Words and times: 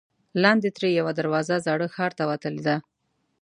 لاندې 0.43 0.69
ترې 0.77 0.89
یوه 0.99 1.11
دروازه 1.19 1.55
زاړه 1.65 1.87
ښار 1.95 2.11
ته 2.19 2.23
وتلې 2.31 2.61
ده. 2.67 2.75